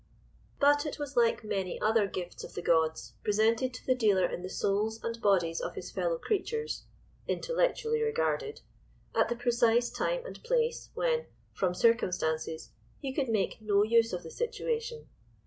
[0.59, 4.41] But it was like many other gifts of the gods, presented to the dealer in
[4.41, 6.85] the souls and bodies of his fellow creatures
[7.27, 8.61] (intellectually regarded),
[9.13, 14.23] at the precise time and place, when, from circumstances, he could make no use of
[14.23, 15.07] the situation.